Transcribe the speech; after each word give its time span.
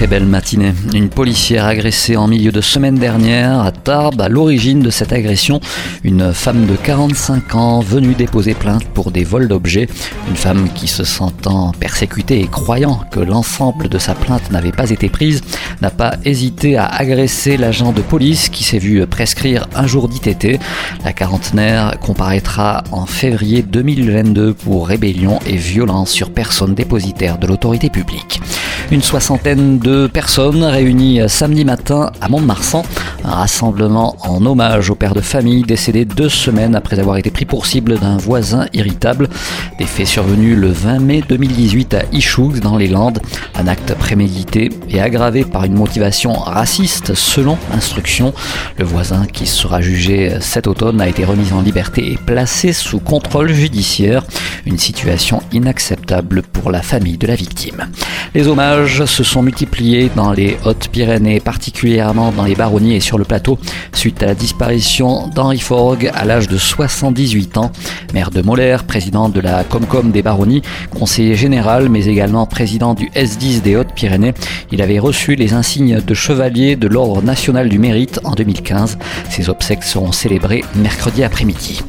très 0.00 0.06
belle 0.06 0.24
matinée. 0.24 0.72
Une 0.94 1.10
policière 1.10 1.66
agressée 1.66 2.16
en 2.16 2.26
milieu 2.26 2.52
de 2.52 2.62
semaine 2.62 2.94
dernière 2.94 3.60
à 3.60 3.70
Tarbes. 3.70 4.22
À 4.22 4.30
l'origine 4.30 4.80
de 4.80 4.88
cette 4.88 5.12
agression, 5.12 5.60
une 6.04 6.32
femme 6.32 6.64
de 6.64 6.74
45 6.74 7.54
ans 7.54 7.80
venue 7.80 8.14
déposer 8.14 8.54
plainte 8.54 8.86
pour 8.94 9.10
des 9.10 9.24
vols 9.24 9.46
d'objets. 9.46 9.88
Une 10.26 10.36
femme 10.36 10.70
qui 10.74 10.88
se 10.88 11.04
sentant 11.04 11.72
persécutée 11.78 12.40
et 12.40 12.46
croyant 12.46 13.02
que 13.10 13.20
l'ensemble 13.20 13.90
de 13.90 13.98
sa 13.98 14.14
plainte 14.14 14.50
n'avait 14.50 14.72
pas 14.72 14.88
été 14.88 15.10
prise, 15.10 15.42
n'a 15.82 15.90
pas 15.90 16.14
hésité 16.24 16.78
à 16.78 16.86
agresser 16.86 17.58
l'agent 17.58 17.92
de 17.92 18.00
police 18.00 18.48
qui 18.48 18.64
s'est 18.64 18.78
vu 18.78 19.06
prescrire 19.06 19.68
un 19.74 19.86
jour 19.86 20.08
d'ITT. 20.08 20.58
La 21.04 21.12
quarantenaire 21.12 21.98
comparaîtra 22.00 22.84
en 22.90 23.04
février 23.04 23.60
2022 23.60 24.54
pour 24.54 24.88
rébellion 24.88 25.40
et 25.46 25.56
violence 25.56 26.10
sur 26.10 26.30
personne 26.30 26.74
dépositaire 26.74 27.36
de 27.36 27.46
l'autorité 27.46 27.90
publique. 27.90 28.40
Une 28.92 29.02
soixantaine 29.02 29.78
de 29.78 30.08
personnes 30.08 30.64
réunies 30.64 31.20
samedi 31.28 31.64
matin 31.64 32.10
à 32.20 32.28
Mont-de-Marsan. 32.28 32.82
Un 33.22 33.30
rassemblement 33.30 34.16
en 34.20 34.44
hommage 34.44 34.90
au 34.90 34.96
père 34.96 35.14
de 35.14 35.20
famille 35.20 35.62
décédé 35.62 36.04
deux 36.04 36.28
semaines 36.28 36.74
après 36.74 36.98
avoir 36.98 37.16
été 37.16 37.30
pris 37.30 37.44
pour 37.44 37.66
cible 37.66 38.00
d'un 38.00 38.16
voisin 38.16 38.66
irritable. 38.72 39.28
Des 39.78 39.84
faits 39.84 40.08
survenus 40.08 40.56
le 40.56 40.72
20 40.72 40.98
mai 40.98 41.22
2018 41.28 41.94
à 41.94 42.02
Ichoux 42.10 42.52
dans 42.60 42.76
les 42.76 42.88
Landes. 42.88 43.20
Un 43.54 43.68
acte 43.68 43.94
prémédité 43.94 44.70
et 44.88 45.00
aggravé 45.00 45.44
par 45.44 45.64
une 45.64 45.74
motivation 45.74 46.32
raciste 46.32 47.14
selon 47.14 47.58
instruction. 47.72 48.34
Le 48.76 48.84
voisin 48.84 49.24
qui 49.26 49.46
sera 49.46 49.80
jugé 49.80 50.34
cet 50.40 50.66
automne 50.66 51.00
a 51.00 51.08
été 51.08 51.24
remis 51.24 51.52
en 51.52 51.60
liberté 51.60 52.10
et 52.10 52.16
placé 52.16 52.72
sous 52.72 52.98
contrôle 52.98 53.52
judiciaire. 53.52 54.24
Une 54.66 54.78
situation 54.78 55.42
inacceptable 55.52 56.42
pour 56.42 56.72
la 56.72 56.82
famille 56.82 57.18
de 57.18 57.28
la 57.28 57.36
victime. 57.36 57.86
Les 58.34 58.48
hommages 58.48 58.79
se 58.86 59.24
sont 59.24 59.42
multipliés 59.42 60.10
dans 60.14 60.32
les 60.32 60.56
Hautes-Pyrénées, 60.64 61.40
particulièrement 61.40 62.32
dans 62.32 62.44
les 62.44 62.54
baronnies 62.54 62.94
et 62.94 63.00
sur 63.00 63.18
le 63.18 63.24
plateau, 63.24 63.58
suite 63.92 64.22
à 64.22 64.26
la 64.26 64.34
disparition 64.34 65.28
d'Henri 65.28 65.58
Forgue 65.58 66.10
à 66.14 66.24
l'âge 66.24 66.48
de 66.48 66.56
78 66.56 67.58
ans. 67.58 67.72
Maire 68.14 68.30
de 68.30 68.42
Molaire, 68.42 68.84
président 68.84 69.28
de 69.28 69.40
la 69.40 69.64
Comcom 69.64 70.10
des 70.10 70.22
baronnies, 70.22 70.62
conseiller 70.90 71.34
général, 71.34 71.88
mais 71.88 72.06
également 72.06 72.46
président 72.46 72.94
du 72.94 73.06
S10 73.10 73.60
des 73.62 73.76
Hautes-Pyrénées, 73.76 74.34
il 74.72 74.80
avait 74.82 74.98
reçu 74.98 75.34
les 75.34 75.52
insignes 75.52 76.00
de 76.00 76.14
chevalier 76.14 76.76
de 76.76 76.88
l'Ordre 76.88 77.22
national 77.22 77.68
du 77.68 77.78
mérite 77.78 78.20
en 78.24 78.32
2015. 78.32 78.98
Ses 79.28 79.50
obsèques 79.50 79.84
seront 79.84 80.12
célébrées 80.12 80.64
mercredi 80.76 81.22
après-midi. 81.22 81.82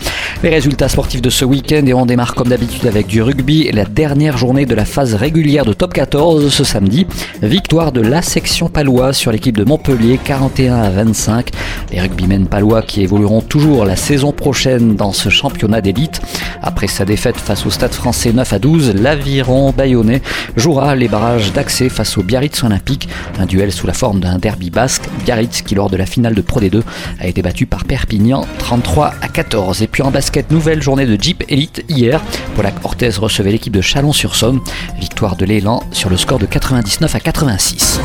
Les 0.43 0.49
résultats 0.49 0.89
sportifs 0.89 1.21
de 1.21 1.29
ce 1.29 1.45
week-end 1.45 1.85
et 1.85 1.93
on 1.93 2.07
démarre 2.07 2.33
comme 2.33 2.47
d'habitude 2.47 2.87
avec 2.87 3.05
du 3.05 3.21
rugby 3.21 3.71
la 3.71 3.85
dernière 3.85 4.37
journée 4.37 4.65
de 4.65 4.73
la 4.73 4.85
phase 4.85 5.13
régulière 5.13 5.65
de 5.65 5.73
top 5.73 5.93
14 5.93 6.51
ce 6.51 6.63
samedi. 6.63 7.05
Victoire 7.43 7.91
de 7.91 8.01
la 8.01 8.23
section 8.23 8.67
palois 8.67 9.13
sur 9.13 9.31
l'équipe 9.31 9.55
de 9.55 9.63
Montpellier 9.63 10.17
41 10.23 10.81
à 10.81 10.89
25. 10.89 11.51
Les 11.91 12.01
rugbymen 12.01 12.47
palois 12.47 12.81
qui 12.81 13.03
évolueront 13.03 13.41
toujours 13.41 13.85
la 13.85 13.95
saison 13.95 14.31
prochaine 14.31 14.95
dans 14.95 15.13
ce 15.13 15.29
championnat 15.29 15.79
d'élite. 15.79 16.21
Après 16.61 16.87
sa 16.87 17.05
défaite 17.05 17.37
face 17.37 17.65
au 17.65 17.69
stade 17.69 17.93
français 17.93 18.33
9 18.33 18.53
à 18.53 18.59
12, 18.59 18.95
l'aviron 18.95 19.71
bayonnais 19.71 20.21
jouera 20.55 20.95
les 20.95 21.07
barrages 21.07 21.53
d'accès 21.53 21.89
face 21.89 22.17
au 22.17 22.23
Biarritz 22.23 22.63
Olympique. 22.63 23.09
Un 23.39 23.45
duel 23.45 23.71
sous 23.71 23.87
la 23.87 23.93
forme 23.93 24.19
d'un 24.19 24.37
derby 24.37 24.69
basque. 24.69 25.03
Biarritz 25.25 25.61
qui 25.61 25.75
lors 25.75 25.89
de 25.89 25.97
la 25.97 26.05
finale 26.05 26.35
de 26.35 26.41
Pro 26.41 26.59
D2 26.59 26.81
a 27.19 27.27
été 27.27 27.41
battu 27.41 27.65
par 27.65 27.85
Perpignan 27.85 28.45
33 28.59 29.13
à 29.21 29.27
14. 29.27 29.81
Et 29.81 29.87
puis 29.87 30.03
en 30.03 30.11
basket 30.11 30.51
nouvelle 30.51 30.81
journée 30.81 31.05
de 31.05 31.21
Jeep 31.21 31.43
Elite 31.49 31.83
hier. 31.89 32.21
Polak 32.55 32.75
Ortez 32.83 33.09
recevait 33.17 33.51
l'équipe 33.51 33.73
de 33.73 33.81
Chalon-sur-Saône. 33.81 34.59
Victoire 34.99 35.35
de 35.35 35.45
l'élan 35.45 35.83
sur 35.91 36.09
le 36.09 36.17
score 36.17 36.39
de 36.39 36.45
99 36.45 37.15
à 37.15 37.19
86. 37.19 37.99